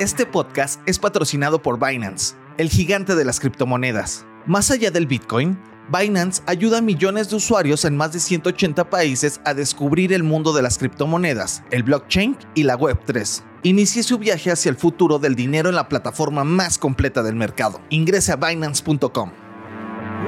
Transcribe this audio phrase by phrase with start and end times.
[0.00, 4.24] Este podcast es patrocinado por Binance, el gigante de las criptomonedas.
[4.46, 5.58] Más allá del Bitcoin,
[5.92, 10.52] Binance ayuda a millones de usuarios en más de 180 países a descubrir el mundo
[10.52, 13.42] de las criptomonedas, el blockchain y la Web3.
[13.64, 17.80] Inicie su viaje hacia el futuro del dinero en la plataforma más completa del mercado.
[17.90, 19.32] Ingrese a binance.com.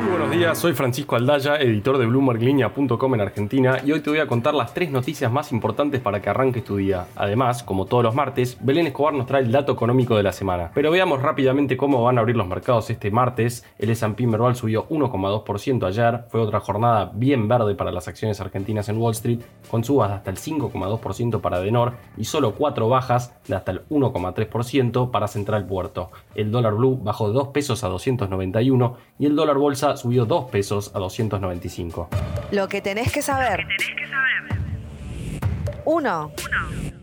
[0.01, 4.21] Muy buenos días, soy Francisco Aldaya, editor de BloombergLinea.com en Argentina y hoy te voy
[4.21, 7.09] a contar las tres noticias más importantes para que arranques tu día.
[7.17, 10.71] Además, como todos los martes, Belén Escobar nos trae el dato económico de la semana.
[10.73, 13.67] Pero veamos rápidamente cómo van a abrir los mercados este martes.
[13.79, 18.89] El S&P Merval subió 1,2% ayer, fue otra jornada bien verde para las acciones argentinas
[18.89, 19.41] en Wall Street,
[19.71, 23.87] con subas de hasta el 5,2% para Denor y solo 4 bajas de hasta el
[23.91, 26.11] 1,3% para Central Puerto.
[26.35, 30.51] El dólar blue bajó de 2 pesos a 291 y el dólar bolsa subió 2
[30.51, 32.09] pesos a 295.
[32.53, 33.67] Lo que tenés que saber.
[35.85, 36.33] 1.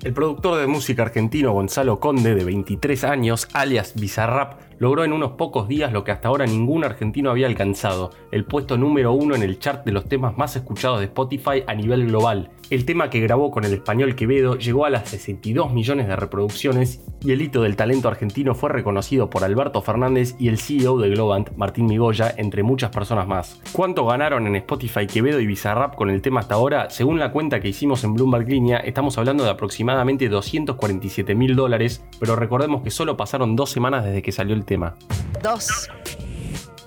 [0.04, 5.32] El productor de música argentino Gonzalo Conde, de 23 años, alias Bizarrap, logró en unos
[5.32, 9.44] pocos días lo que hasta ahora ningún argentino había alcanzado, el puesto número uno en
[9.44, 12.52] el chart de los temas más escuchados de Spotify a nivel global.
[12.70, 17.02] El tema que grabó con el español Quevedo llegó a las 62 millones de reproducciones
[17.22, 21.10] y el hito del talento argentino fue reconocido por Alberto Fernández y el CEO de
[21.12, 23.62] Globant, Martín Migoya, entre muchas personas más.
[23.72, 26.90] ¿Cuánto ganaron en Spotify Quevedo y Bizarrap con el tema hasta ahora?
[26.90, 32.04] Según la cuenta que hicimos en Bloomberg Línea, estamos hablando de aproximadamente 247 mil dólares,
[32.20, 34.98] pero recordemos que solo pasaron dos semanas desde que salió el tema.
[35.42, 35.90] 2.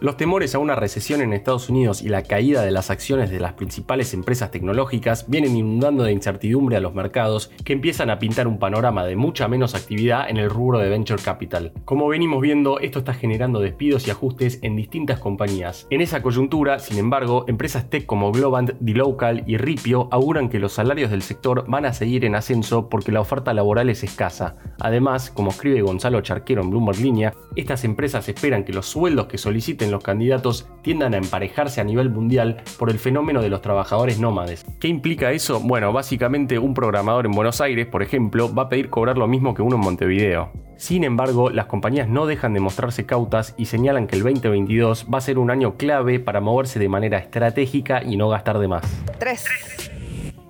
[0.00, 3.38] Los temores a una recesión en Estados Unidos y la caída de las acciones de
[3.38, 8.48] las principales empresas tecnológicas vienen inundando de incertidumbre a los mercados que empiezan a pintar
[8.48, 11.74] un panorama de mucha menos actividad en el rubro de venture capital.
[11.84, 15.86] Como venimos viendo, esto está generando despidos y ajustes en distintas compañías.
[15.90, 20.72] En esa coyuntura, sin embargo, empresas tech como Globant, D-Local y Ripio auguran que los
[20.72, 24.56] salarios del sector van a seguir en ascenso porque la oferta laboral es escasa.
[24.78, 29.36] Además, como escribe Gonzalo Charquero en Bloomberg Línea, estas empresas esperan que los sueldos que
[29.36, 34.18] soliciten los candidatos tiendan a emparejarse a nivel mundial por el fenómeno de los trabajadores
[34.18, 34.64] nómades.
[34.78, 35.60] ¿Qué implica eso?
[35.60, 39.54] Bueno, básicamente un programador en Buenos Aires, por ejemplo, va a pedir cobrar lo mismo
[39.54, 40.50] que uno en Montevideo.
[40.76, 45.18] Sin embargo, las compañías no dejan de mostrarse cautas y señalan que el 2022 va
[45.18, 48.84] a ser un año clave para moverse de manera estratégica y no gastar de más.
[49.18, 49.79] 3.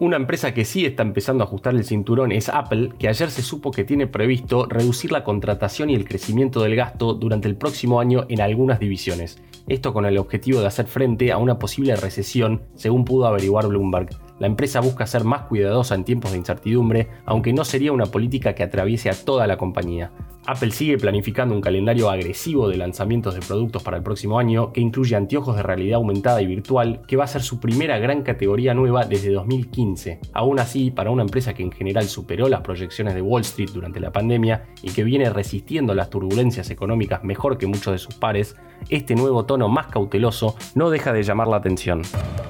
[0.00, 3.42] Una empresa que sí está empezando a ajustar el cinturón es Apple, que ayer se
[3.42, 8.00] supo que tiene previsto reducir la contratación y el crecimiento del gasto durante el próximo
[8.00, 9.42] año en algunas divisiones.
[9.68, 14.29] Esto con el objetivo de hacer frente a una posible recesión, según pudo averiguar Bloomberg.
[14.40, 18.54] La empresa busca ser más cuidadosa en tiempos de incertidumbre, aunque no sería una política
[18.54, 20.12] que atraviese a toda la compañía.
[20.46, 24.80] Apple sigue planificando un calendario agresivo de lanzamientos de productos para el próximo año que
[24.80, 28.72] incluye anteojos de realidad aumentada y virtual, que va a ser su primera gran categoría
[28.72, 30.20] nueva desde 2015.
[30.32, 34.00] Aún así, para una empresa que en general superó las proyecciones de Wall Street durante
[34.00, 38.56] la pandemia y que viene resistiendo las turbulencias económicas mejor que muchos de sus pares,
[38.88, 42.00] este nuevo tono más cauteloso no deja de llamar la atención.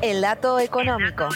[0.00, 1.28] El dato económico.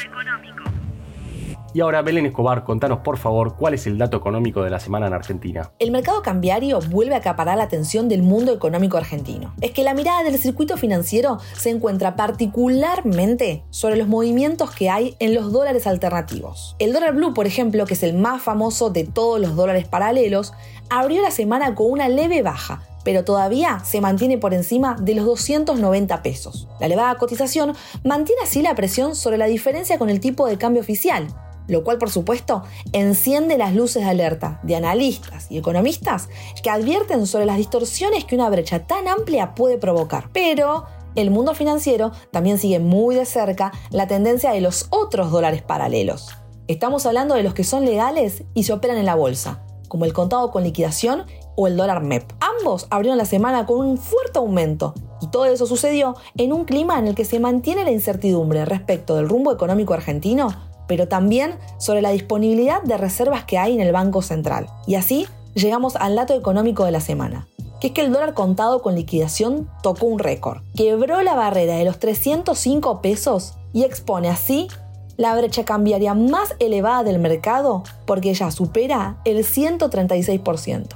[1.74, 5.08] Y ahora, Belén Escobar, contanos por favor cuál es el dato económico de la semana
[5.08, 5.72] en Argentina.
[5.80, 9.52] El mercado cambiario vuelve a acaparar la atención del mundo económico argentino.
[9.60, 15.16] Es que la mirada del circuito financiero se encuentra particularmente sobre los movimientos que hay
[15.18, 16.76] en los dólares alternativos.
[16.78, 20.52] El dólar blue, por ejemplo, que es el más famoso de todos los dólares paralelos,
[20.90, 25.26] abrió la semana con una leve baja, pero todavía se mantiene por encima de los
[25.26, 26.68] 290 pesos.
[26.78, 27.74] La elevada cotización
[28.04, 31.26] mantiene así la presión sobre la diferencia con el tipo de cambio oficial,
[31.66, 36.28] lo cual por supuesto enciende las luces de alerta de analistas y economistas
[36.62, 40.30] que advierten sobre las distorsiones que una brecha tan amplia puede provocar.
[40.32, 45.62] Pero el mundo financiero también sigue muy de cerca la tendencia de los otros dólares
[45.62, 46.30] paralelos.
[46.66, 50.12] Estamos hablando de los que son legales y se operan en la bolsa, como el
[50.12, 51.24] contado con liquidación
[51.56, 52.24] o el dólar MEP.
[52.40, 56.98] Ambos abrieron la semana con un fuerte aumento y todo eso sucedió en un clima
[56.98, 60.48] en el que se mantiene la incertidumbre respecto del rumbo económico argentino
[60.86, 64.66] pero también sobre la disponibilidad de reservas que hay en el Banco Central.
[64.86, 67.46] Y así llegamos al dato económico de la semana,
[67.80, 71.84] que es que el dólar contado con liquidación tocó un récord, quebró la barrera de
[71.84, 74.68] los 305 pesos y expone así
[75.16, 80.86] la brecha cambiaria más elevada del mercado porque ya supera el 136%.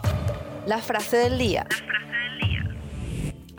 [0.67, 1.67] La frase del día.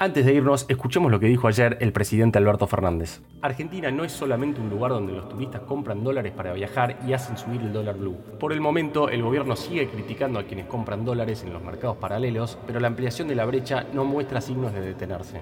[0.02, 3.20] Antes de irnos, escuchemos lo que dijo ayer el presidente Alberto Fernández.
[3.42, 7.38] Argentina no es solamente un lugar donde los turistas compran dólares para viajar y hacen
[7.38, 8.16] subir el dólar blue.
[8.40, 12.58] Por el momento, el gobierno sigue criticando a quienes compran dólares en los mercados paralelos,
[12.66, 15.42] pero la ampliación de la brecha no muestra signos de detenerse.